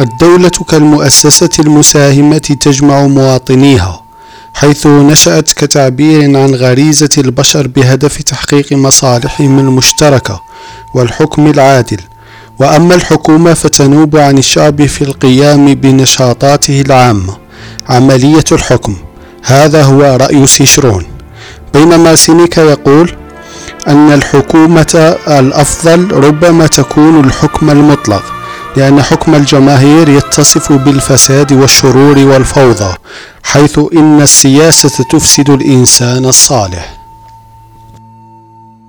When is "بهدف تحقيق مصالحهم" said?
7.66-9.58